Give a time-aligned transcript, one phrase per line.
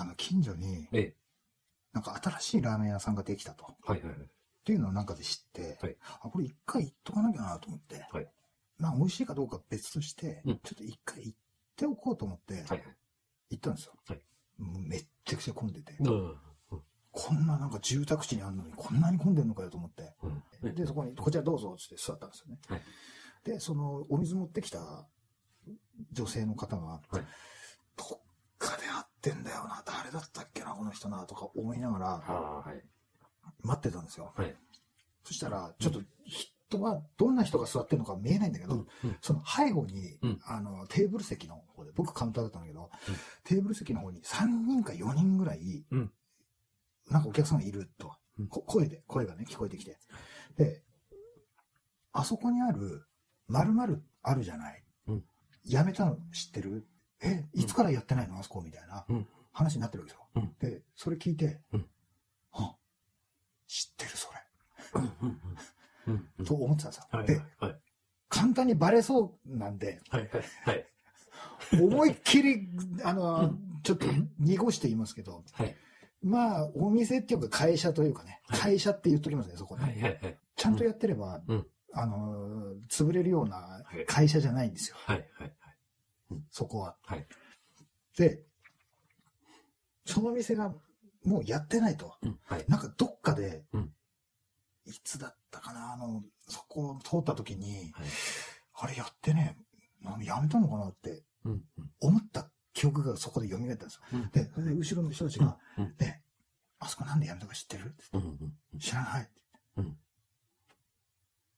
[0.00, 1.16] あの、近所に、ええ。
[1.92, 3.64] なんか新しいラーメン屋さんができたと。
[3.64, 4.30] っはいはいはい。
[4.64, 8.28] ていうのをなんかで知って、はいあ、これ一回行っとかなきゃなと思って、はい
[8.78, 11.38] まあ美味しいかどうか別として、うんちょっと一回行っ
[11.76, 12.82] ておこうと思って、はいはい。
[13.50, 13.94] 行ったんですよ。
[14.06, 14.20] はい
[14.58, 16.36] めっちゃくちゃ混んでて、うん。
[17.12, 20.12] こんななんか住宅地にあるのにこんなに混んでるのかよと思って、
[20.62, 20.74] うん。
[20.74, 22.58] で、そこに、こちらどうぞって座ったんですよね。
[22.68, 22.82] はい
[23.42, 25.08] で、その、お水持ってきた
[26.12, 27.24] 女性の方が、はい
[27.96, 28.20] どっ
[28.58, 32.64] かで会ってんだよな、誰だったっけな、この人な、とか思いながら。
[33.62, 34.32] 待ってたんですよ。
[34.36, 34.54] はい。
[35.24, 38.80] そしたら、ちょっと人は、どんな人が座ってるのか見えないんだけど、うん。
[39.04, 43.14] うんその背後に、うんあの、テーブル席の方で、僕カウンターだったんだけど、うん
[43.44, 46.12] テーブル席の方に3人か4人ぐらい、うん
[47.10, 48.14] なんかお客さんがいると、
[48.48, 49.98] 声で、声がね、聞こえてきて。
[50.56, 50.82] で、
[52.12, 53.04] あそこにある、
[53.48, 54.84] 〇〇あるじゃない。
[55.08, 55.24] うん
[55.64, 56.86] やめたの知ってる？
[57.22, 58.38] え、いつからやってないの？
[58.38, 60.28] あそこみたいなうん話になってるわけですよ。
[60.36, 61.86] うんで、それ聞いて、うん
[62.52, 62.74] あ、
[63.66, 64.40] 知ってるそれ。
[66.44, 67.04] と思ってたんですよ。
[67.10, 67.80] はいで、はい。
[68.28, 70.00] 簡単にバレそうなんで。
[71.80, 72.68] 思いっきり、
[73.04, 74.06] あの、ちょっと
[74.38, 75.76] 濁して言いますけど、はい。
[76.22, 79.84] まあ、お店っていうか会社というかね、はい会社って言っときますね、そこね。
[79.84, 80.38] はいはいはい。
[80.56, 85.52] ちゃんとやってれば、うんあの、潰れるようなはい会社じゃないんですよ、はいはい
[86.50, 86.96] そこは。
[87.02, 87.26] はい。
[88.16, 88.42] で、
[90.04, 90.74] その店が
[91.24, 92.16] もうやってないと。
[92.22, 92.38] うん。
[92.44, 92.64] はい。
[92.68, 93.92] なんかどっかで、うん
[94.86, 98.06] いつだったかな、あの、そこを通った時に、はい。
[98.74, 99.56] あれやってね、
[100.22, 101.22] やめたのかなって。
[102.00, 104.00] 思った記憶がそこで蘇ったんですよ。
[104.14, 105.96] うんで、それで後ろの人たちが、うん。
[105.96, 106.20] で、
[106.78, 107.88] あそこなんでやめたか知ってる？
[107.88, 108.54] ってうん。
[108.72, 108.78] うん。
[108.78, 109.30] 知らないって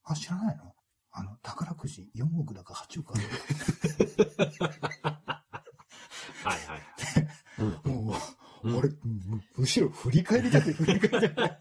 [0.03, 0.75] あ、知らないの？
[1.13, 3.23] あの、宝くじ4億だか8億ある。
[6.43, 6.81] はいはい。
[7.59, 8.05] うん。
[8.05, 8.15] も
[8.63, 11.35] う、うん俺、うん後ろ振り返りたくて振り返りて。
[11.39, 11.57] はい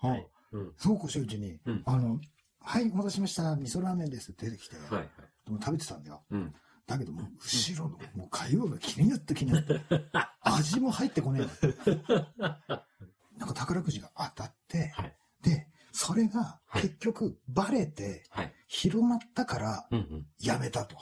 [0.00, 0.10] はい。
[0.10, 0.28] はい。
[0.52, 0.72] うん。
[0.78, 2.18] そうこうしてるうちに、うんあの、
[2.60, 3.54] はい、お待たせしました。
[3.54, 5.08] 味噌ラーメンですって出てきて、はいはい。
[5.44, 6.22] でも食べてたんだよ。
[6.30, 6.54] うん。
[6.86, 9.80] だけどもう、後ろの、もう会話が気になって気になって、
[10.40, 12.26] 味も入ってこねえの。
[13.36, 15.15] なんか宝くじが当たって、はい。
[16.16, 16.82] れがはい。
[16.82, 18.52] 結局バレてはい。
[18.66, 19.88] 広まったから。
[20.40, 20.96] やめたと。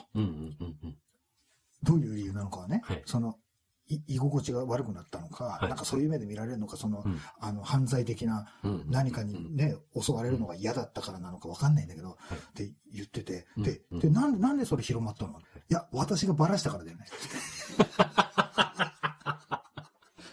[1.83, 3.01] どういう理由なのかはね、はい。
[3.05, 3.39] その、
[3.87, 5.69] い居心地が悪くなったのか、はい。
[5.69, 7.19] なんかそういう目で見られるのか、その、うん。
[7.39, 8.85] あの、犯罪的なうん。
[8.87, 12.37] 何かにね、襲われるのが嫌だったからなのかわかんないんだけど、はい。
[12.37, 13.99] って言ってて、うんで、うん。
[13.99, 15.39] で、なんで、なんでそれ広まったの？
[15.39, 15.43] い。
[15.69, 17.05] や、私がバラしたからだよね。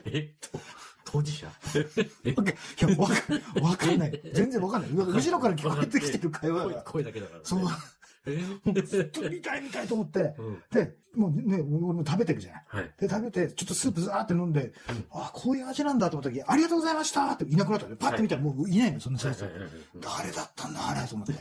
[0.07, 0.59] えと
[1.05, 1.47] 当事者？
[1.49, 1.52] え
[2.25, 3.15] いや、わか
[3.63, 4.21] わかんない。
[4.33, 4.91] 全然わかんない。
[4.93, 6.83] 後ろから聞こえてきてる会話声が。
[6.83, 7.45] 声だけだからね。
[7.45, 7.61] そう、
[8.27, 8.83] え？
[8.83, 10.63] ずっと見たい見たいと思って、うん。
[10.71, 12.65] で、もうね、俺も食べてるじゃない。
[12.69, 12.91] はい。
[12.99, 14.73] で、食べて、ちょっとスープザーって飲んで、
[15.11, 19.41] あ、こういう味なんだと思った時、ありがとうございましたっていなくなったのパッて見たらもういないの、そんな人たち。
[20.01, 21.35] 誰だったんだ、あれと思って。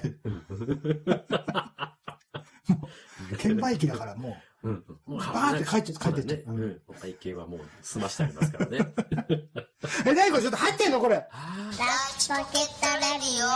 [3.37, 4.83] 券売機だからもうん。
[5.05, 6.45] もうバーって帰って帰ってっち。
[6.87, 8.79] お会計はもう済ましてありますからね。
[10.05, 10.09] う。
[10.09, 10.43] え、なにこれ？
[10.43, 11.15] ちょっと入ってんのこれ。
[11.15, 11.21] あ
[11.79, 13.47] ライチポケットレディオ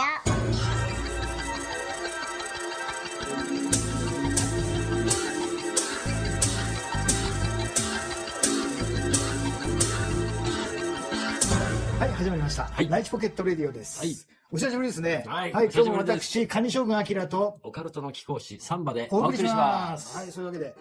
[11.98, 12.64] はい、始まりました。
[12.64, 14.00] はいライチポケットレディオです。
[14.00, 14.14] はい
[14.52, 15.24] お久しぶりですね。
[15.26, 19.54] はい今日も私、カニ将軍アキラとオカルトの貴公子、サンバでお送りしま。
[19.54, 20.66] ますはい、そういうわけで。
[20.66, 20.74] はい。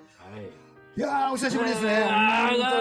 [0.97, 2.05] いやー、お久しぶりですね。
[2.07, 2.71] あー本当だ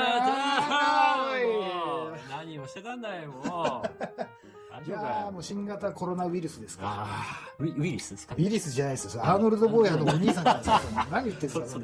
[1.39, 2.14] ねもう
[2.45, 3.45] 何をしてたんだよ、もう。
[4.75, 6.85] 大いやーもう新型コロナウイルスですか。
[6.85, 8.35] ああ、ウィウイリスですか？
[8.37, 9.23] ウイルスじゃないですよ。
[9.25, 11.07] アーノルド・ボーヤのお兄さんじゃないですか。
[11.13, 11.79] 何言ってんですか、そ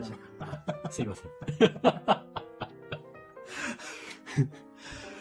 [0.90, 1.80] すいません。
[1.82, 2.24] な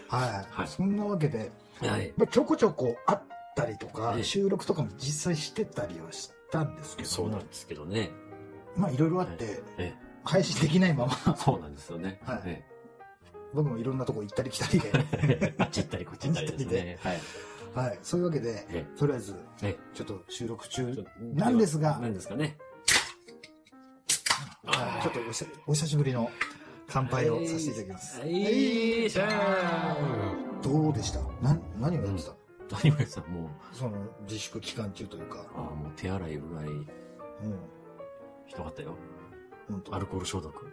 [0.08, 1.52] はい、はいそんなわけで、
[1.82, 2.12] はい。
[2.18, 3.22] まあ、ちょこちょこあっ
[3.56, 8.10] たりとか、ええ収録とかも実際してたりはしたんですけどもそうなんですけどね。
[8.76, 9.94] まあいろいろあって、え
[10.24, 12.20] 配信できないまま、え、そうなんですよね。
[12.26, 12.66] はいえ
[13.54, 16.98] 僕もいろんなとこ行ったり来たりで、え あっち行ったりこっち行ったりですね。
[17.02, 17.20] はい。
[17.88, 21.06] はい、そういうわけで、えとりあえず、えちょっと収録中
[21.36, 22.58] なんですが、なんですかね。
[24.66, 26.30] はいちょっとお久お久しぶりの
[26.88, 28.20] 乾杯をさせていただきます。
[28.20, 30.62] はい、しゃー。
[30.62, 31.20] どうでした？
[31.42, 32.34] な何をやってた、
[32.84, 36.86] 何もさん、もう、その自粛期間中というか、ああ、もう手洗いうがい、うん、
[38.46, 38.96] ひどかったよ。
[39.92, 40.68] アルコール消毒。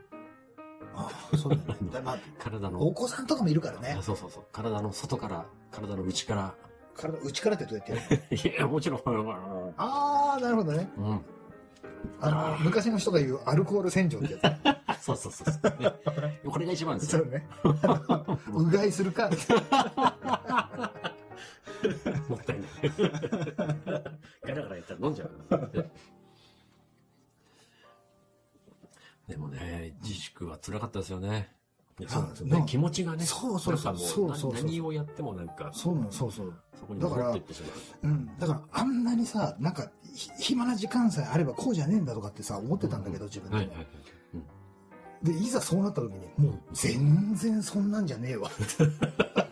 [0.96, 1.78] あそうだね。
[1.92, 4.02] だ まあ、体のお、子さんとかもいるからねあ。
[4.02, 4.44] そうそうそう。
[4.52, 6.54] 体の外から、体の内から。
[6.96, 7.98] 体、内からってどうやってや
[8.30, 8.36] る？
[8.50, 9.00] いや、もちろん。
[9.76, 10.90] ああ、なるほどね。
[10.96, 11.20] うん。
[12.20, 14.38] あの、昔の人が言うアルコール洗浄ってや
[14.98, 15.02] つ。
[15.04, 15.92] そうそうそうそう、ね。
[16.44, 17.22] これが一番ですよ。
[17.22, 17.46] そうね。
[18.52, 19.28] うがいするか。
[22.28, 22.68] もったいない。
[24.42, 25.30] ガラガラやったら飲んじゃう。
[30.40, 31.56] ね、自粛は辛かったですよね。
[32.06, 32.64] そうなんですよね。
[32.66, 33.24] 気持ちがね。
[33.24, 36.54] そうそうそうそうそう何をやってもなんか、そうなの、そうそう。
[36.78, 37.68] そこに戻っていってしま
[38.10, 38.12] う。
[38.12, 38.38] うん。
[38.38, 43.62] だから、あんなにさ、なんか、ひ暇な時間さえあればこうじゃねえんだとかってさ、思ってたんだけど、自分でも。
[43.62, 43.86] はいはいはい。
[45.22, 48.50] で、いざそうなった時に、もう、全然そんなんじゃねえわ。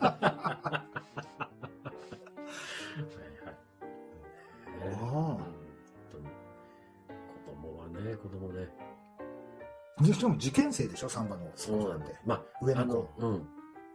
[10.13, 11.51] しかも受験生でしょ、サンバの。
[11.55, 12.17] そうなんだよ。
[12.27, 13.09] まあ、上の子。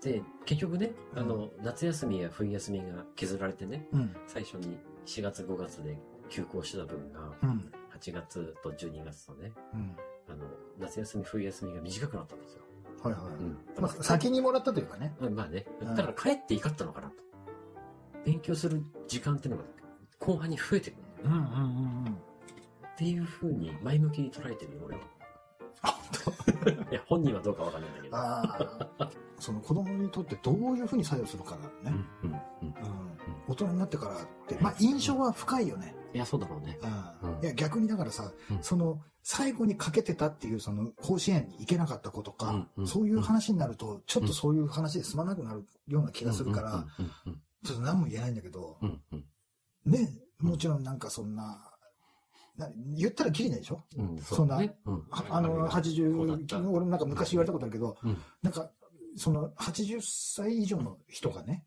[0.02, 4.16] で、結局ね、うんあの、夏休みや冬休みが削られてね、うん。
[4.28, 5.98] 最初に4月5月で
[6.30, 7.72] 休校してた分が、うん。
[8.00, 9.96] 8月と12月とね、うん。
[10.30, 10.46] あの、
[10.80, 12.62] 夏休み冬休みが短くなったんですよ。
[13.04, 13.24] はいはい。
[13.24, 13.58] うん。
[13.82, 15.14] まあ、先にもらったというかね。
[15.20, 15.66] うんまあね。
[15.82, 17.16] うんだから帰っていかったのかなと。
[18.26, 19.68] 勉強する時間っていうのが
[20.20, 21.48] 後半に増えてくるんだよね。
[21.56, 22.14] うんうんうんうん。
[22.14, 25.02] っていうふうに前向きに捉えてるよ、俺は。
[26.92, 28.18] いや、本人はどうかわかんないんだけど。
[28.18, 29.10] ああ。
[29.40, 31.98] その子供にとってどういうふうに作用するかだね。
[32.24, 32.40] うんうん。
[33.48, 34.18] 大人になってからっ
[34.48, 35.96] て、まあ、印象は深いよね。
[36.14, 36.78] いや、そうだろうね。
[37.22, 46.86] うんうんいや、逆にだからさ、うんその、最後にかけてたっていう、その、甲子園に行けなかった子とか、そういう話になると、ちょっとそういう話で済まなくなるような気がするから、
[47.64, 48.78] ちょっと何も言えないんだけど、
[49.86, 51.69] ね、もちろんなんかそんな、な
[52.96, 53.84] 言ったらきりないでしょ？
[53.98, 54.10] うん。
[54.12, 58.18] うんそんなうねうんああの、こうだ80った、俺もなんか昔言われたことあるけど、うん。
[58.42, 58.70] なんか、
[59.16, 61.64] その80歳以上の人がね、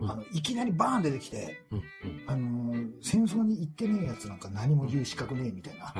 [0.00, 0.10] うん。
[0.10, 1.78] あの、いきなりバーン出てきて、うん。
[1.78, 1.84] うん。
[2.26, 5.94] あのー戦争に行ってねえやつなんか何も言う資格ねえみたいな。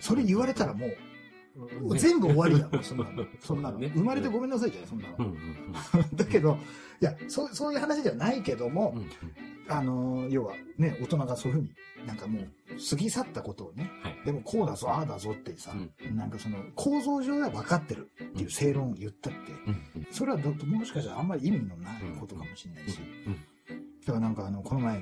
[0.00, 0.88] それ言われたらもう、
[1.94, 1.98] ね。
[1.98, 3.24] 全部終わりやもん、 そんなの。
[3.40, 3.78] そんなの。
[3.78, 3.90] ね。
[3.94, 5.16] 生まれてごめんなさいじゃん、そんなの。
[6.14, 6.56] だけど、
[7.00, 8.94] いや、そう、そういう話ではないけども
[9.68, 11.70] あのー要はね、大人がそういうふうに、
[12.06, 12.48] なんかもう、
[12.90, 14.16] 過ぎ去ったことをね、はい。
[14.24, 16.16] でもこうだぞ、ああだぞってさ、うん。
[16.16, 20.06] なんかその、構造上では分かってるっていう正論を言ったって、うんうん。
[20.10, 23.38] それはどもしかしたらあんまり意味のないことかもしれないし、うん
[24.06, 25.00] だからなんかあの、この前、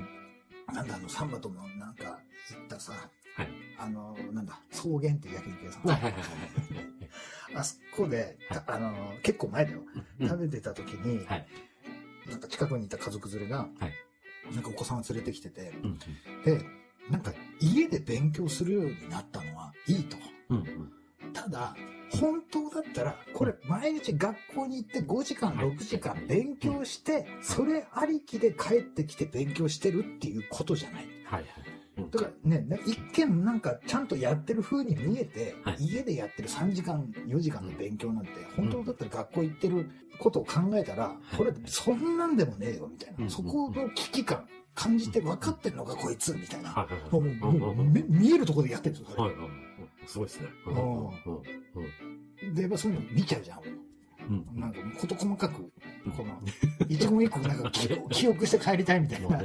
[0.73, 2.19] なんだあの、サンバともなんか
[2.49, 2.93] 行ったさ、
[3.35, 3.49] はい。
[3.77, 5.91] あの、なんだ、草原っていう焼肉屋さん。
[7.59, 8.63] あそこで、はい。
[8.65, 9.83] あの、結構前だよ。
[10.19, 10.27] はい。
[10.27, 11.47] 食べてた時に、はい。
[12.27, 14.53] なんか近くにいた家族連れが、はい。
[14.53, 15.99] なんかお子さんを連れてきてて、うん。
[16.43, 16.65] で、
[17.09, 20.17] なんか家で勉強するようになったのはいいと。
[20.49, 21.33] うんうん。
[21.33, 21.75] ただ、
[22.19, 31.05] 本当だったら、これ毎日学校に行って5時間、6時間勉強して、それありきで帰ってきて勉強してるっていうことじゃない。
[31.25, 31.45] はいはい。
[31.97, 32.09] うん。
[32.09, 35.77] だからね、ね一見なんかちゃんとやってる風に見えて、はい。
[35.79, 43.23] 家でやってる3時間、4時間の勉強なんて、本当だったら学校行ってることを考えたら、これそんなんでもねえよ、みたいな。
[43.25, 43.29] うん。
[43.29, 46.69] そこの危機感感じて分かってんのか、こいつ、みたいな。
[46.69, 47.11] はいはいはい。
[47.11, 49.29] もうもう見えるところでやってるんですよ、それ。
[49.29, 49.47] はいはい。
[49.47, 50.07] はい。
[50.07, 50.49] すごいですね。
[52.53, 53.59] で、やっぱそういうの見ちゃうじゃん、
[54.55, 55.71] なんか、事細かく、
[56.15, 56.39] この、
[56.89, 59.41] 一言一句なんか 記憶記憶して帰りたいみたいな。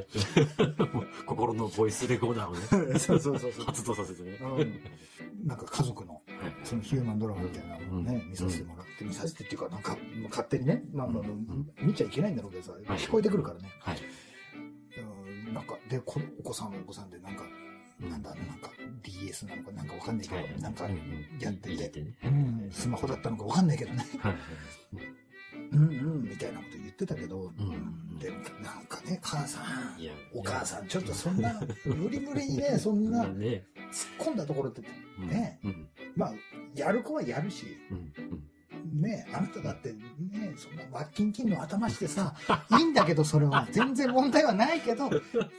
[1.26, 3.64] 心のボイスレコーダーをね、 そうそうそうそう。
[3.66, 4.38] 発動させてね。
[4.40, 5.46] うん。
[5.46, 6.22] なんか家族の、
[6.64, 8.30] そのヒューマンドラマみたいなのをね、うん。
[8.30, 9.96] 見させてもらって、見させてっていうか、なんか、
[10.30, 11.70] 勝手にね、まあまあ、うん。
[11.82, 12.82] 見ちゃいけないんだろうけどさ、はい。
[12.98, 13.68] 聞こえてくるからね。
[13.80, 13.98] はい。
[15.50, 17.42] うんなんか、で、こお子さんもお子さんで、なんか、
[18.00, 18.70] なんだ、なんか、
[19.02, 20.88] DS なのかなんかわかんないけど、なんか、
[21.38, 22.14] やってて、てね。
[22.24, 24.04] うん、スマホだったのかわかんないけどね。
[24.20, 24.34] はい。
[25.72, 25.84] うんう
[26.18, 29.96] ん、みたいなこと言ってたけど、んうんでもなんかね、母さん、
[30.34, 33.64] お母さん、ちょっとそんな、 無理無理にね、そんな、突っね。
[34.18, 34.82] 込んだところって、
[35.18, 35.88] うんねうん。
[36.16, 36.34] まあ、
[36.74, 37.66] やる子はやるし。
[38.92, 39.94] ねあなただって
[40.30, 42.34] ね、そんなワッキンキンの頭してさ、
[42.78, 43.66] いいんだけど、それは。
[43.72, 45.10] 全然問題はないけど、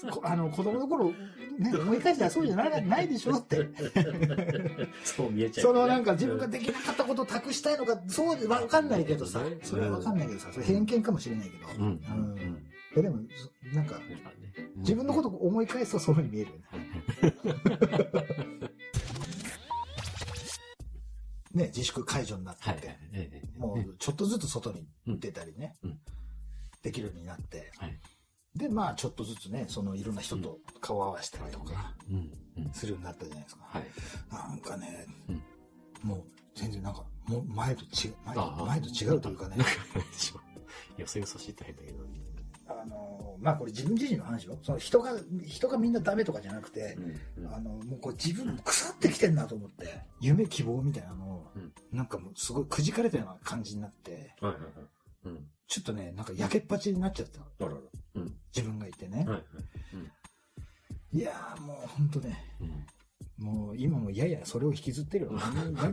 [0.09, 1.11] こあの、子供の頃、
[1.59, 3.69] ね、思い返したらそうじゃないないでしょって。
[5.03, 5.65] そう見えちゃう。
[5.65, 11.83] そのなんか自分ができなかったことを託したいのか、そうでわかんないけどさうん、それはわかんないけどさ、それ偏見かもしれないけど。
[11.83, 12.01] うん。
[12.95, 13.01] うん。
[13.03, 13.95] でも、そなんか、
[14.77, 18.45] 自分のことを思い返すとそういうふうに見えるよね。
[21.53, 22.79] ね、自粛解除になってはい。
[22.79, 24.87] て、ええもうちょっとずつ外に
[25.19, 25.99] 出たりね、うん
[26.81, 27.99] できるようになって、はい。
[28.55, 31.93] で、まあちょっとずつね、そのいろんな人と顔を合わせたりとか。
[32.73, 33.63] するようになったじゃないですか。
[33.65, 33.85] はい。
[34.31, 35.43] なんかね、うん
[36.03, 36.23] もう
[36.55, 38.15] 全然なんか、もう前と違う、
[38.65, 39.57] 前と違うというかね、
[40.97, 42.03] よそよそしいって変だけど。
[43.41, 44.57] まあこれ自分自身の話よ。
[44.61, 45.11] その人が、
[45.45, 46.97] 人がみんなダメとかじゃなくて、
[47.37, 47.47] うん。
[47.53, 54.71] あの、もうこれ自分腐ってきてんなと思って、夢希望みたいなのを、うんなんかもうすごいくじかれたような感じになって、はいはいはい。
[55.25, 55.47] うん。
[55.67, 57.41] ちょっとね、なんか焼けっぱちになっちゃった。
[57.41, 57.77] あらら。
[58.15, 58.35] うん。
[58.55, 59.19] 自分がいてね。
[59.19, 59.41] はいはい。
[61.13, 62.85] いやーもうほんとね、うん。
[63.41, 65.31] もう今もややそれを引きずってるよ。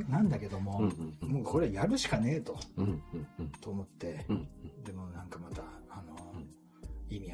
[0.08, 4.48] なんだけども、うんうんうんもうこれやるしかねえと、うんうんうんと思って、うん
[4.84, 5.47] でもなんかまた、あ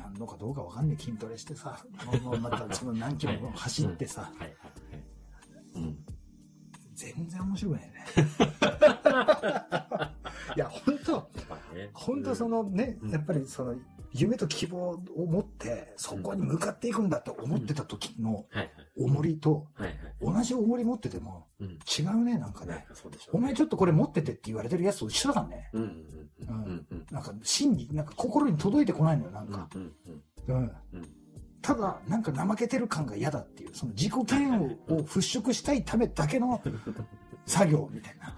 [0.04, 1.78] 意味あんのかどうかわかんない筋トレしてさ、
[2.22, 4.32] もうまたその何キロも走ってさ。
[6.94, 8.04] 全然面白くないね。
[10.56, 11.28] いや、本当
[11.92, 13.10] 本当そ、のね、うん。
[13.10, 13.74] やっぱりその
[14.12, 18.46] 夢と希望を持ってそこに向かっていくんだと思ってた時の。
[18.96, 19.66] 重りと。
[20.20, 21.70] 同じ重り持っててもうん。
[21.70, 22.86] 違うね、なんかね。
[23.32, 25.70] お前ちょっとこれ持っててって言われてるやつと一緒だからね。
[27.10, 29.68] なんか心理、なんか心に届いてこないのよ、なんか。
[29.74, 29.92] うん
[30.48, 30.72] うんうん。
[30.94, 31.08] うん。
[31.62, 36.60] ただ、なんか怠けてる感が嫌だっていう、その自己嫌悪を払拭したいためだけの
[37.46, 38.36] 作業みたいな。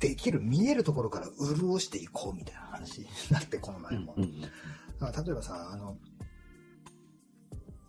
[0.00, 4.14] できる、見えるところから潤していこうみたいな話になって、この前も。
[4.16, 4.40] うん
[5.00, 5.96] だから例えばさ、あの、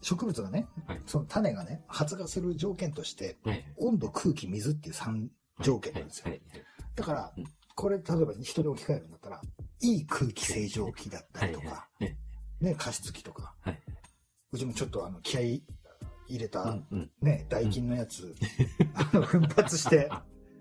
[0.02, 3.66] 植物がね、はいその種がね、発芽する条件として、はい。
[3.78, 5.28] 温度、空気、水っていう3
[5.62, 6.30] 条件なんですよ。
[6.30, 6.42] はい。
[6.96, 7.44] だからうん、
[7.76, 9.42] これ、例えば人で置き換えるんだったら、
[9.82, 12.18] いい空気清浄機だったりとか、はい。
[12.62, 13.82] ね、加湿器とか、はい。
[14.52, 15.64] うちもちょっとあの、気合い
[16.28, 16.78] 入れた。
[17.22, 18.34] ね、ダイキンのやつ、
[18.94, 20.10] あの、奮発して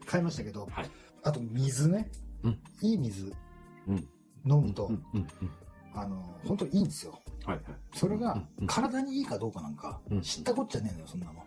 [0.07, 0.91] 買いましたけど、 はい。
[1.23, 2.11] あと水ね、
[2.43, 3.33] うんいい水
[3.87, 3.97] うん
[4.47, 4.91] 飲むと。
[5.95, 7.19] あの、本当にいいんですよ。
[7.47, 7.65] はいはい。
[7.95, 11.45] それがうん体にいいかどうかなんかうん知ったこっちゃねえのよ、そんなの。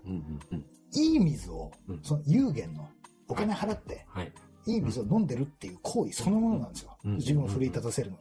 [0.94, 2.90] いい水をうん、その有限の
[3.28, 4.34] お金払って、はい。
[4.68, 6.98] いい水を飲んでるっていう行為そのものなんですよ。
[7.06, 8.18] うん自分を奮い立たせるの。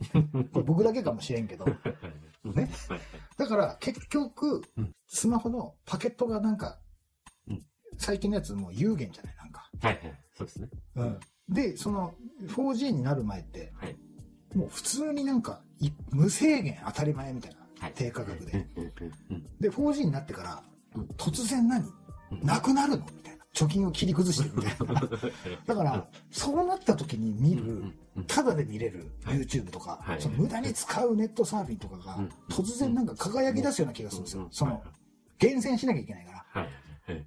[0.52, 1.66] これ僕だけかもしれんけど。
[1.66, 2.70] ね。
[2.88, 3.00] はい。
[3.36, 6.78] だから結局うん、スマホのパケットがなんか
[7.48, 7.62] うん、
[7.98, 9.68] 最近のやつもう有限じゃない、なんか。
[9.80, 10.20] はいはい。
[10.36, 10.68] そうですね。
[10.94, 11.20] うん。
[11.48, 13.96] で、その 4G になる前って、はい。
[14.54, 17.58] もう普通になんかい無制限当たり前みたいな。
[17.80, 17.92] はい。
[17.94, 18.66] 低価格で。
[19.60, 20.62] で、4G になってから
[20.94, 21.82] うん、突然何？
[21.82, 21.92] うん
[22.42, 23.06] なくなるの。
[23.56, 25.00] 貯金を切り崩してるみたいな。
[25.66, 27.84] だから、そうなった時に見る、
[28.26, 29.38] ただで見れるはい。
[29.40, 30.20] YouTube とか、はい。
[30.20, 34.42] その無駄に使うネットサーフィンとかがうん、突然なんか輝き出すような気がするんですうん。
[34.44, 34.82] よその、
[35.38, 36.68] 厳選しなきゃいけないから。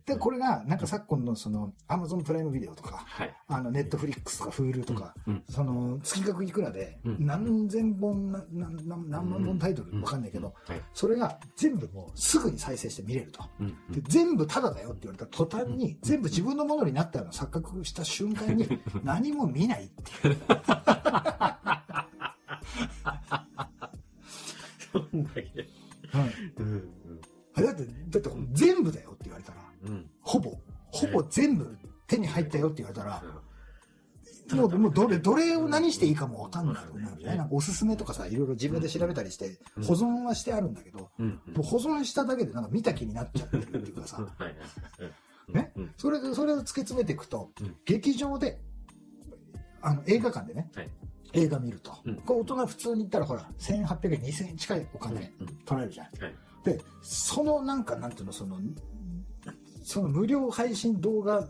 [0.06, 3.34] で、これが、なんか昨今のその、Amazon プライムビデオとか、はい。
[3.48, 5.44] あの、Netflix とか Hulu とか、うん。
[5.50, 7.26] その、月額いくらで、うん。
[7.26, 10.82] 何千本、ななな何万本タイトルわかんないけど、はい。
[10.94, 13.44] それが全部もうすぐに再生して見れると。
[13.60, 13.68] うん。
[13.90, 18.68] で全部タダだよって言われた途端に全部自分のものになったような錯覚した瞬間に
[19.04, 19.90] 何も見ないっ
[20.22, 20.38] ていう。
[24.92, 25.69] そんだけ。
[34.56, 39.84] もう、もうどれ、どれを何していいかもわかんなくなるじゃないなんかおすすめとかさ、いろいろ自分で調べたりして、うん。
[39.84, 41.28] 保存はしてあるんだけど、うん。
[41.28, 44.26] もう保存しただけでなんか見た気になっちゃってるっていうかさ。
[45.50, 45.72] ね？
[45.76, 45.94] うん。
[45.98, 47.76] それで、それを突き詰めていくと、うん。
[47.86, 48.62] 劇場で、
[49.82, 50.90] あの、映画館でね、はい。
[51.34, 52.16] 映画見ると、うん。
[52.18, 55.48] これ大人普通に行ったらほら、1800円、2000円近いお金うん。
[55.48, 56.08] 取られるじゃん。
[56.24, 56.36] はい。
[56.64, 58.60] で、そのなんか、なんていうの、その、
[59.84, 61.48] その無料配信動画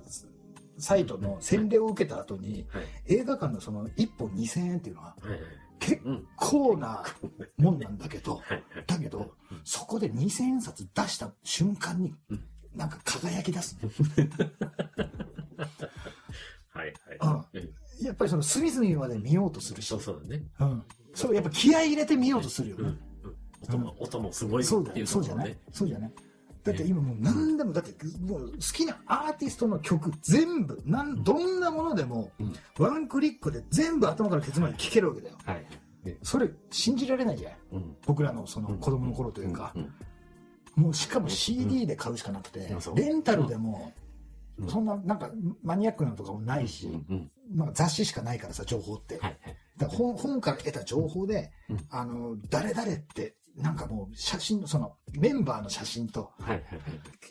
[0.79, 2.83] サイトの洗礼を受けた後に、はい。
[3.07, 5.39] 映画館のその1本2000円っていうのははい。
[5.79, 6.27] 結うん。
[6.35, 7.03] 構な
[7.57, 8.63] もんなんだけど、 はい。
[8.87, 9.31] だけど、
[9.63, 12.43] そこで2000円札出した瞬間にうん、
[12.75, 13.89] なんか輝き出すの。
[16.69, 16.93] はい。
[17.19, 17.57] はい。
[17.57, 17.69] うん
[18.01, 20.41] やっぱりその隅々まで見ようとするし、そうそうだね。
[20.61, 20.83] うん。
[21.13, 22.83] そう、やっぱ気合い入れて見ようとするよね。
[22.91, 22.97] ん
[23.67, 25.57] 音も、音もすごいっていうそうじゃない。
[25.73, 26.11] そうじゃない
[26.69, 32.53] だって今もう何でも、だってもう好きなアーティストの曲全部、なんどんなものでも、うん。
[32.77, 35.35] ワンクリックで全部頭からケツまで聴けるわけだよ。
[35.45, 35.65] はい。
[36.23, 37.53] それ信じられないじゃん。
[37.73, 37.95] うん。
[38.05, 39.73] 僕らのその子供の頃というか。
[39.75, 40.83] う、ん。
[40.83, 43.91] もうしかも CD で買うしかなくてレンタルでも
[44.57, 44.69] う、ん。
[44.69, 45.31] そんななんか
[45.63, 47.31] マニアックなのとかもないし、うん。
[47.53, 49.17] まあ雑誌しかないからさ、情報って。
[49.17, 49.35] だか
[49.79, 51.79] ら本本から得た情報で、うん。
[51.89, 56.31] あの、誰々って、なんかもう写真の、そのメンバーの写真と。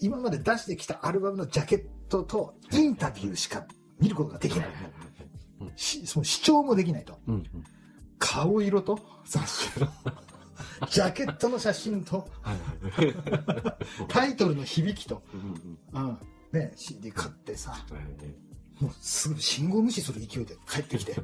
[0.00, 3.66] 今まで出してきたアルバムのジャケットとインタビューしか
[4.00, 4.68] 見ることができない。
[5.76, 7.18] しその視聴もできないと。
[7.26, 7.44] うん。
[8.18, 9.88] 顔色と雑誌の
[10.90, 12.56] ジャケットの写真とはい。
[14.08, 15.23] タイトルの響きと、
[15.92, 16.02] うん。
[16.02, 16.18] うん、
[16.52, 17.82] ね、CD 買ってさ、はい。
[18.82, 21.14] もうすぐ信号無視する勢いで帰ってきて、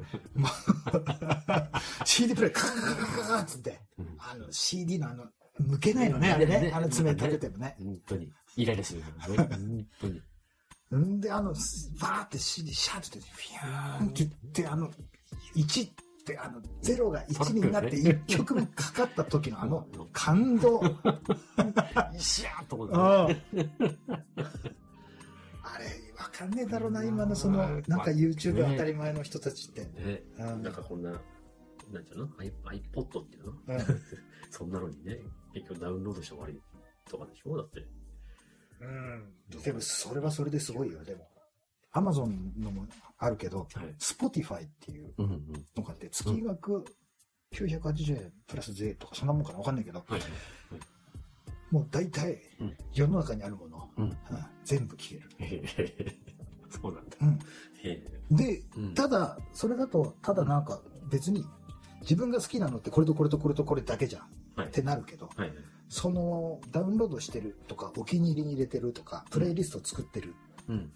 [2.03, 5.25] CD プレイカーカーカーカーっつって、うんあの CD のあの、
[5.59, 7.75] 向けないのね、あれね、あの爪立ててもね。
[7.79, 8.31] 本当に。
[8.57, 9.03] イライラする。
[9.19, 9.47] 本
[9.99, 10.21] 当に。
[10.95, 14.91] んで、あの、バーってシャーってフィヤーンって言って、あの、
[15.55, 15.93] 1っ
[16.25, 20.81] て、あの、0が1になって1曲目かかった時のあの 感動。
[22.17, 23.27] シャーっと思ってあ
[25.63, 25.85] あれ、
[26.17, 30.23] わかんねえだろうな、今のその、なんか YouTube 当たり前の人たちって。
[30.37, 31.11] なんかこんな、
[31.91, 33.53] なんていうの ?iPod っていうの？
[33.67, 33.79] うん
[34.51, 35.19] そんなのにね、
[35.55, 36.61] 結局ダウンロードして終わり
[37.09, 37.55] とかでしょ？
[37.55, 37.79] だって。
[38.81, 39.61] うん。
[39.63, 41.25] でも、それはそれですごいよ、でも。
[41.93, 42.85] アマゾンのも
[43.17, 43.67] あるけど、はい。
[43.99, 45.65] Spotify っていううんうん。
[45.77, 46.83] のがあって、月額
[47.53, 49.59] 980円プラス税とか、そんなもんかな？
[49.59, 50.21] わかんないけど、はい。
[51.71, 54.03] もう大体うん、世の中にあるもの、うん。
[54.05, 54.17] うん
[54.65, 55.29] 全部聞ける。
[55.39, 56.15] へへ
[56.69, 57.15] そうなんだ。
[58.31, 61.45] で、うんただ、それだと、ただなんか別に、
[62.01, 64.27] 自分が好きなのってこれとこれとこれとこれだけじゃん
[64.61, 64.71] っはい。
[64.71, 65.53] てなるけど、はい。
[65.89, 70.33] そのダウンロードしてるとか、お気に入りに入れてるとか、プレイリスト作ってる、
[70.67, 70.91] うん。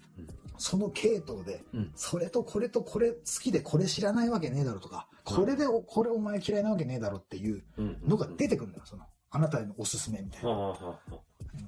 [0.58, 1.92] その系統で、うん。
[1.94, 7.98] それとこれとこれ好きでこれ知らないわけねえだろとか、これでおこれお前嫌いなわけねえだろっていううん。
[8.06, 10.50] のが出てくるんだよ、その、あなたへのおすすめみたいな。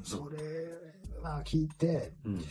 [0.02, 0.38] それ
[1.22, 2.44] は聞いて、うん。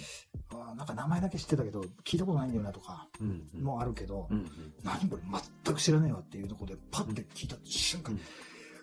[0.51, 3.61] あなんか名前だけ知ってたけど、聞いたことないんだよなとかうん。
[3.61, 4.49] もあるけど、うん。
[4.83, 5.21] 何これ
[5.65, 8.25] 全く知らねえわっていうところでパッて聞いた瞬間に、うん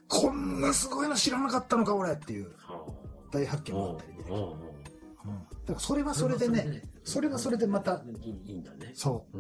[0.08, 3.08] こんなすごいの知らなかったのか俺っていうはあ。
[3.30, 5.36] 大発見もあったりで、うん、だ
[5.66, 8.92] からそれはそれでね、それはそれでまた、いいんだね。
[8.94, 9.38] そう、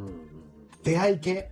[0.84, 1.50] 出会い系。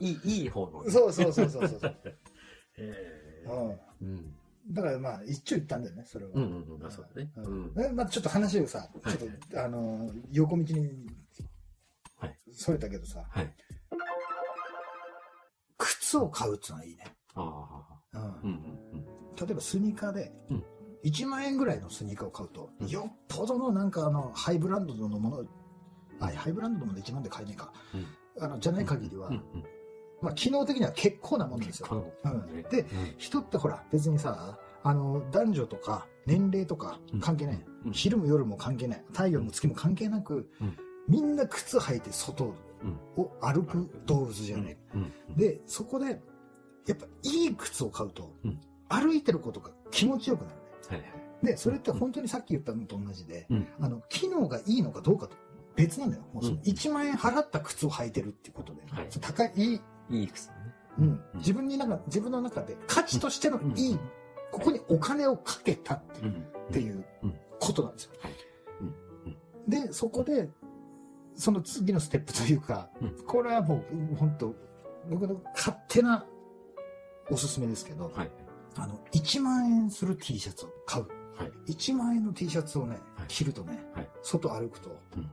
[0.00, 0.06] うん。
[0.06, 0.88] いい、いい方の。
[0.88, 1.96] そうそうそうそうそう。
[2.78, 3.44] へえ。
[4.00, 4.34] うんうん。
[4.70, 6.32] だからまあ一長一短だよね、それは。
[6.34, 6.86] うんうんうん。
[6.86, 7.30] あ、そうだね。
[7.92, 11.06] まあちょっと話をさ、はいちょっと、あの、横道に
[12.18, 12.36] はい。
[12.52, 13.50] それたけどさ、はい。
[16.14, 17.04] 靴を買うっていうのはいいね。
[19.40, 20.64] 例えばスニーカーでうん、
[21.04, 25.44] 1万円ぐらいのスニーカーを買うと、うんよっぽどのなんかあの、ハイブランドのもの、
[26.20, 27.72] あ、ハイブランドのもので1万で買えねえか。
[28.40, 29.30] あの、じゃない限りは。
[30.22, 32.06] まあ、機能的には結構なものですよ。
[32.24, 32.86] うんで
[33.18, 37.56] 人ってほら、別にさ、あの、男女とか年齢とか関係ない。
[37.56, 39.04] うん昼も夜も関係ない。
[39.12, 42.54] 太陽も月も関係なく、うんみんな靴履いて外うん。
[43.16, 44.76] を歩く動物じゃない。
[44.94, 45.36] うん。
[45.36, 46.20] で、そこで、
[46.86, 50.62] やっぱいい靴を買うと、うん歩いてることが気持ちよくなるね。
[50.88, 51.04] はいは
[51.42, 51.46] い。
[51.46, 53.66] で、それって本当にさっき言ったのと同じで、うん。
[53.80, 55.36] あの、機能がいいのかどうかと
[55.74, 56.22] 別なんだよ。
[56.32, 59.52] もうそのうん1万円払った靴を履いてるっていうことで、はい高い、
[60.10, 60.60] いい靴だね。
[60.98, 63.98] うん、自分になんか、自分の中で価値としてのうんいい、
[64.52, 66.46] ここにお金をかけたってうん。
[66.68, 68.12] っていううんことなんですよ。
[68.20, 68.32] はい
[69.66, 70.50] で、そこで、
[71.36, 74.54] その次のステップというか、うんこれはもう、本当
[75.10, 76.24] 僕の勝手な
[77.30, 78.30] おすすめですけど、はい。
[78.76, 81.06] あの、1万円する T シャツを買う。
[81.36, 81.72] はい。
[81.72, 85.30] 1万円の T シャツをねはい、着るとね、はい外歩くと、うん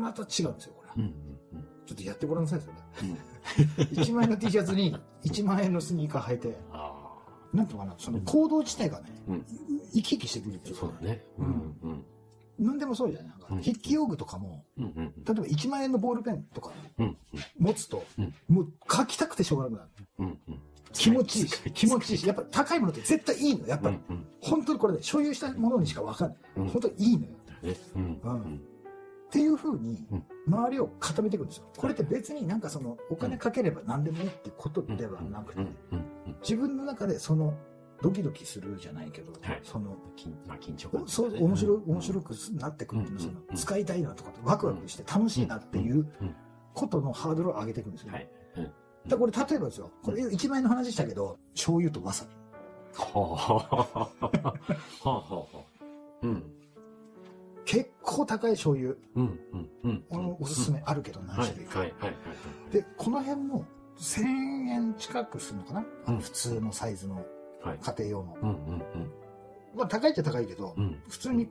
[0.00, 0.90] また違うんですよ、これ。
[0.96, 1.02] うん。
[1.02, 1.14] うん。
[1.86, 2.74] ちょっとやってごらんなさい、それ。
[3.08, 3.18] うん。
[4.02, 6.94] 1万円の T シャツに1万円のスニーカー履いて、あ
[7.52, 9.44] なんていうのかな、その行動自体がね、うん
[9.94, 10.68] 生き生きしてくるってあ。
[10.70, 11.24] いうかそうだね。
[11.38, 11.46] うん。
[11.82, 12.04] うん。
[12.58, 14.64] なんでもそうじゃないなんかうん筆記用具とかも。
[14.76, 17.16] 例えば1万円のボールペンとかうん。
[17.58, 19.78] 持つと、うんもう書きたくてしょうがなく
[20.20, 20.38] なる。
[20.92, 23.66] 気持ちいいし、気持ちいいし、やっぱ高いものって絶対いいの。
[23.66, 24.26] やっぱり、うん。
[24.40, 26.38] 本当にこれね、所有したものにしかわかんない。
[26.56, 26.68] うん。
[26.68, 27.30] 本当にいいのよ。
[27.96, 28.20] うん。
[28.22, 28.60] うん。
[29.28, 31.64] っていうふうにうん、周りを固めていくんですよ。
[31.76, 35.66] これって別になんかその、お金かければ何でもいいってことではなくて。
[36.40, 37.54] 自分の中でその、
[38.00, 41.06] ドキドキするじゃないけどはい、その、緊まあ緊張感。
[41.08, 42.02] そう、面白い、面い。
[42.02, 46.34] 白くなってくるうのは、そのうん使いたいなとか、ワクワクして楽しいなっていううん
[46.74, 48.12] ことのハードルを上げていくんですよ。
[48.12, 48.28] はい。
[48.56, 48.72] うん。
[49.08, 52.34] だこれ例えばですよ、これ1万円の話したけど、醤油とわさび。
[52.94, 53.98] はあ。
[53.98, 54.08] は
[55.04, 55.08] あ。
[55.08, 55.46] は
[56.22, 56.28] あ。
[57.64, 59.38] 結構高い醤油、うん。
[59.52, 59.70] うん。
[59.84, 60.04] うん。
[60.08, 61.48] このおすすめあるけど何はい。
[61.48, 61.78] 種類か。
[61.80, 61.94] はい。
[61.98, 62.72] はい。
[62.72, 63.64] で、この辺も
[63.98, 64.22] 1000
[64.70, 67.22] 円近くするのかな、うん普通のサイズの
[67.62, 67.78] はい。
[67.80, 68.36] 家庭用の。
[68.42, 68.48] うん。
[68.48, 68.82] うん。
[69.74, 71.02] まあ高いっちゃ高いけど、うん。
[71.08, 71.48] 普通に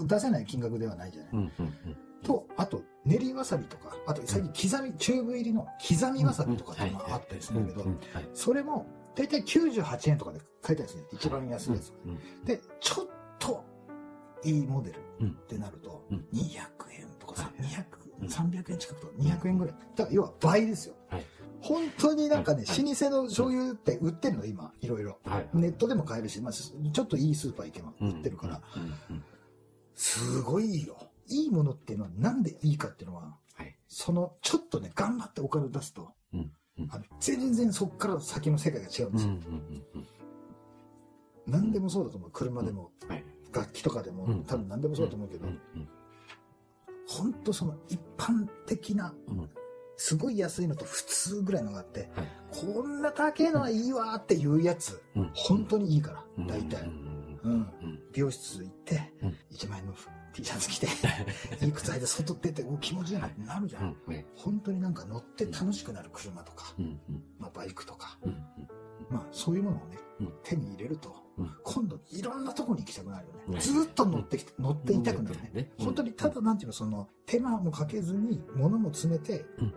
[0.00, 1.32] 出せない金額ではないじゃない。
[1.32, 1.38] うん。
[1.40, 1.96] うん。
[2.22, 7.98] と、あと練りわさびとか、あと最近刻み、チューブ入りの刻みわさびとかっていうのがあったりするんだけど、はい。
[8.32, 11.02] それも大体98円とかで買いたいですね。
[11.12, 11.92] 一番安いやつ。
[12.04, 12.44] うん。
[12.44, 13.06] で、ちょっ
[13.38, 13.64] と
[14.42, 16.58] いいモデルうんってなると、うん200
[17.00, 17.84] 円とかさ、はい200、
[18.28, 19.74] 300円近くと200円ぐらい。
[19.96, 20.94] だから要は倍ですよ。
[21.08, 21.24] はい
[21.64, 25.18] 本当になんかね、はい老舗の醤油って売ってるの、今、いろいろ。
[25.24, 25.48] はい。
[25.54, 28.60] ネットでも買えるし、まあ、ちょっといいスーパー行けば売ってるから。
[29.94, 30.98] すごいいいよ。
[31.26, 33.74] いいものっていうのはなんでいいかっていうのは、はい。
[33.88, 36.12] その、ちょっとね、頑張ってお金を出すと。
[36.90, 39.38] あの全然そっから先の世界が違うんうん。
[39.38, 39.92] ですよ。
[41.46, 42.30] 何でもそうだと思う。
[42.30, 43.24] 車でも、はい。
[43.52, 45.46] 楽器とかでも、うん多分何でもそうだと思うけど、
[47.06, 49.50] 本当その一般的な、うん
[49.96, 52.28] すごい安いのと普通ぐらいのがあって、はい。
[52.50, 55.30] こんな高いのはいいわーっていうやつ、うん。
[55.34, 56.46] 本当にいいから、うん。
[56.46, 56.82] 大体。
[56.82, 57.68] うん。
[58.12, 59.36] 美容室行って、うん。
[59.52, 59.94] 1万円の
[60.32, 60.86] T シャツ着て、
[61.64, 63.96] いい靴履いて外出て、お気持ちいいなってなるじゃん。
[64.34, 66.74] 本当になんか乗って楽しくなる車とか、
[67.38, 68.18] まあバイクとか、
[69.10, 70.32] まあそういうものをね、うん。
[70.42, 71.50] 手に入れると、うん。
[71.62, 73.54] 今度いろんなとこに行きたくなるよね。
[73.54, 73.60] ね。
[73.60, 75.50] ずーっと乗ってきて、乗っていたくなるね。
[75.54, 75.72] ね。
[75.78, 79.74] 本当にただなんていうの、その手間もかけずに物も詰めて、うん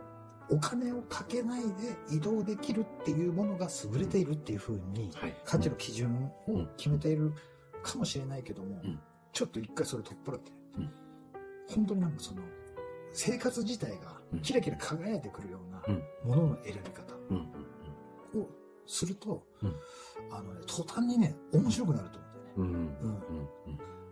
[0.50, 1.68] お金をかけないで
[2.10, 5.36] 移動できるっていうものが優れているっていうふうにはい。
[5.46, 7.34] 価値の基準を決めている
[7.84, 9.00] かもしれないけども、うん。
[9.34, 10.92] ちょっと一回それ取っ払って、うん。
[11.70, 12.42] 本当になんかその
[13.14, 16.04] 生活自体がキラキラ輝いてくるようなうん。
[16.30, 17.14] ものの選び方
[18.40, 18.50] を
[18.86, 19.76] すると、うん。
[20.32, 22.20] あのね、途端にね、面白くなると
[22.56, 23.50] 思うんだよね。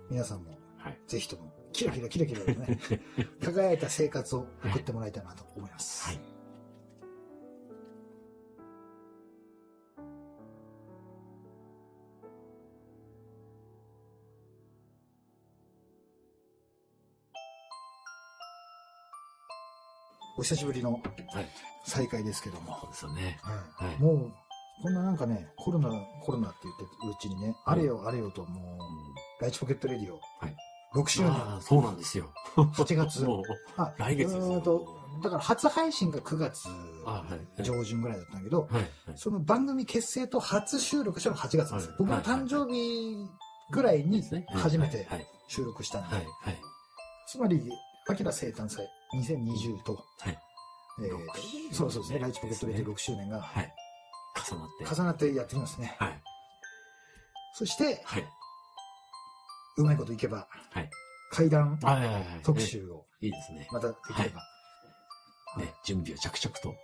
[0.09, 0.99] 皆さんもはい。
[1.07, 2.79] ぜひとも、キラキラキラキラでね、
[3.43, 6.07] 輝いた生活を送ってもらいたいなと思います。
[6.07, 6.19] はい。
[20.37, 21.01] お久しぶりのはい。
[21.85, 23.39] 再会ですけども、そうですよね。
[23.43, 23.89] はい。
[23.89, 23.99] はい。
[23.99, 24.33] もう、
[24.81, 25.89] こんななんかね、コロナ、
[26.23, 30.64] コロナって言ってるうちにね、あれよあれよともう、ライチポケットレディオ、はい
[30.95, 32.31] 6周年、そうなんですよ。
[32.55, 33.25] 8月。
[33.75, 36.67] あ来月ですと、だから初配信が9月
[37.61, 38.87] 上旬ぐらいだったんだけど、はいはい。
[39.15, 43.27] その番組結成と初収録したのが8月なんです僕の誕生日
[43.71, 45.27] ぐらいに初めてはい。
[45.47, 46.25] 収録したんで、
[47.27, 47.61] つまり、
[48.09, 50.39] アキラ生誕祭2020と、はい。
[50.99, 53.73] えーそうそうですね、ライチポケットレディ6周年がはい。
[54.49, 54.95] 重なって。
[54.95, 55.95] 重なってやってきますね。
[55.99, 56.21] はい。
[57.53, 58.25] そして、はい
[59.77, 60.89] うまいこといけば、はい。
[61.31, 63.05] 怪談はいはいはい特集を。
[63.21, 63.67] いいですね。
[63.71, 64.41] またできれば、
[65.57, 66.75] ね準備を着々と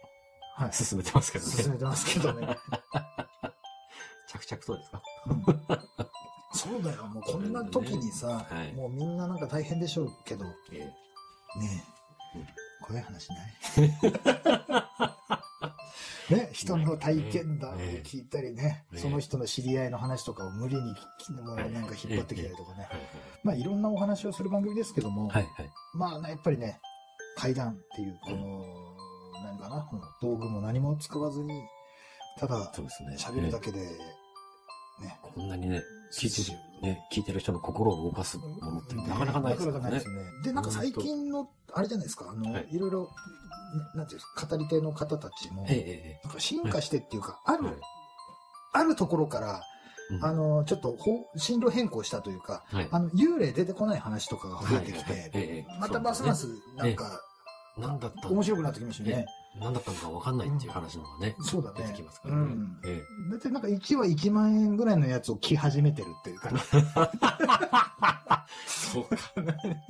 [0.58, 1.52] はい、進めてますけどね。
[1.52, 2.48] 進めてますけどね。
[4.28, 5.02] 着々とですか？
[6.54, 8.74] そうだよ、もうこんな時にさ、はい。
[8.74, 10.92] もうみんななんか大変でしょうけど、ねえ。
[12.82, 13.92] 怖い話ない？
[16.32, 23.02] ね、人の体験談を聞いたりね、ええその人の知り合いの話とかを無理に聞きもなんか引っ張ってきたりとかね、はい
[23.44, 25.70] まあいろんなお話をする番組ですけども、はいはい。
[25.94, 26.80] まあやっぱりね、
[27.36, 28.66] 階段っていう、この、
[29.44, 29.90] 何かな、
[30.22, 31.54] 道具も何も使わずに、
[32.38, 32.72] ただ
[33.18, 33.88] 喋るだけで、ね、
[35.22, 39.90] こんなにね聞いてるね聞いてる人の心を動かすものってなかなかないですなからね。
[39.90, 40.22] かなかないですよね。
[40.44, 42.68] で、なんか最近の、あれじゃないですか、あの、はい。
[42.72, 43.10] いろいろ、
[43.96, 47.76] ななんていうんですか、語り手の方たちも、なんか進化してっていうか、ある、はい。
[48.74, 49.62] あるところから、
[50.10, 50.26] うん。
[50.26, 52.88] あの、ちょっとほ進路変更したというか、はい。
[52.92, 55.42] あの、幽霊出てこない話とかが増えてきて、はいはいはい。
[55.44, 57.22] ええまたますます、なんか、
[57.78, 59.26] 何だった面白くなってきましたね。
[59.60, 61.82] 何だったのか分かんないっていう話の方がねそうだね。
[61.82, 62.42] 出てきますからね。
[62.42, 62.82] うん。
[62.86, 66.58] えだってなんか1話1万円ぐらいのやつを着始めてるっていうか、え
[68.68, 69.18] そうか。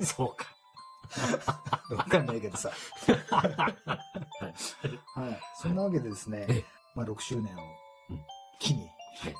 [0.04, 0.46] そうか。
[1.94, 2.70] わかんないけどさ。
[3.06, 3.68] は
[5.28, 5.40] い。
[5.60, 6.64] そんなわけでですねええ、
[6.94, 7.60] まあ6周年を
[8.10, 8.20] うん。
[8.58, 8.80] 機に、
[9.20, 9.34] はい。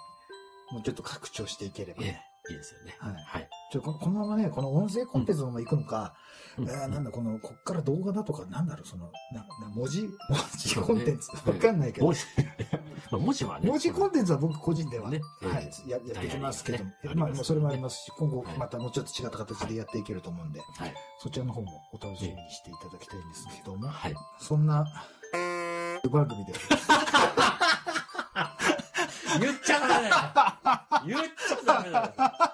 [0.73, 2.25] もうちょっと拡張していければえね。
[2.51, 2.53] え。
[2.53, 2.97] いいですよね。
[2.99, 3.15] はい。
[3.15, 6.13] はいちょここのままね、この音声コンテンツのまま行くのか、
[6.59, 6.69] うん。
[6.69, 10.11] えーなんだ、この、こっから動画だとか、なんだろう、その、なな文字、文
[10.59, 12.07] 字コンテンツ、わかんないけど。
[12.07, 12.21] 文、字
[13.11, 16.95] まあ文字はね文字コンテンツは僕個人では、ねはいえ、ややっていきますけど、ね。
[17.15, 20.95] まあ、それもありますし、今後はいまたもうちょっと違った形でやっていけると思うんで、はい。
[21.19, 24.15] そちらの方もお楽しみにしていただきたいんですけども、はい。
[24.39, 24.85] そんな、
[26.11, 26.53] 番組で、
[29.41, 30.23] 言っちゃダメだよ。
[31.07, 32.52] 言っちゃダメだよ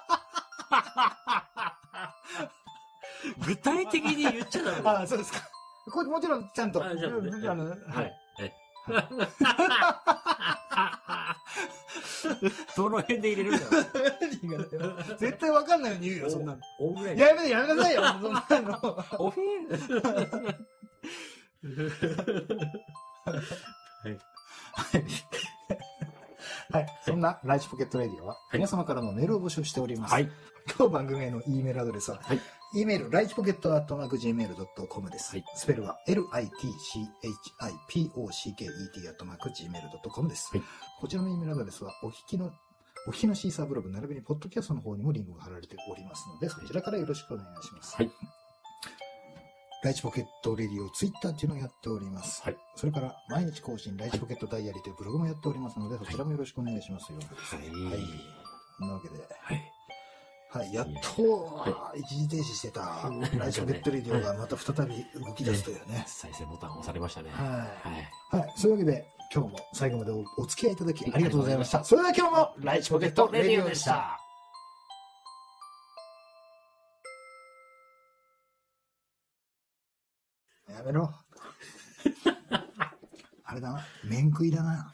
[3.49, 5.39] 具体的に言っちゃダメだよあ、そうですか。
[5.91, 7.77] これもちろんちゃんと、あじゃあねあのはい。
[7.87, 8.13] はい。
[12.77, 13.71] どの辺で入れるんだよ。
[14.43, 16.59] 何がだよ絶対わかんないように言うよ、そんなの。
[16.79, 17.17] おぐらい。
[17.17, 19.03] やめて、やめなさいよ、そんなの。
[19.17, 19.45] おフィ
[23.95, 24.09] はい。
[26.71, 26.87] はい。
[27.03, 30.13] そんなライチポケットレディオは、い皆様からのメールを募集しております。
[30.13, 30.29] はい。
[30.77, 32.39] 当番組への E メールアドレスは、はい
[32.71, 35.31] E メール、ライチポケットアットマーク Gmail.com です。
[35.31, 36.29] はいスペルは LITCHIPOCKET
[39.09, 40.49] アットマーク Gmail.com です。
[40.55, 40.63] はい
[41.01, 42.51] こちらの E メールアドレスは、お聞きの、
[43.07, 47.95] お聞きのシーサーブログ、並びにポッドキャストの方にもリンクが貼られておりますので、そちらからよろしくお願いします。
[47.95, 48.11] はい。
[49.83, 52.43] ライチポケットレディオツイッターっていうのをやっております。
[52.43, 52.57] はい。
[52.75, 57.17] それから、毎日更新、ライチポケットダイアリーというブログもやっておりますので、そちらもよろしくお願いしますよ。
[57.17, 58.85] はいはい。
[58.85, 59.78] なわけで、はい。
[60.51, 66.03] はい、やっと、一時停止してた、ライチポケットレディオがまた再び動き出すというね。
[66.07, 67.29] 再生ボタン押されましたね。
[67.29, 67.67] はは
[68.31, 68.37] い。
[68.37, 68.37] い。
[68.39, 68.53] はい。
[68.57, 71.83] そういうわけで、今日も最後までおお付き合いいただきありがとうございました。
[71.83, 74.19] それでは今日も、ライチポケットレディオでした。。
[80.67, 81.13] やめろ。
[83.45, 84.91] あれだな、面食いだな。